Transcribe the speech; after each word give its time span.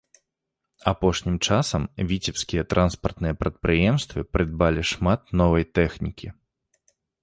Апошнім 0.91 1.35
часам 1.49 1.83
віцебскія 2.13 2.63
транспартныя 2.73 3.33
прадпрыемствы 3.45 4.19
прыдбалі 4.33 4.81
шмат 4.97 5.21
новай 5.45 5.63
тэхнікі. 5.81 6.27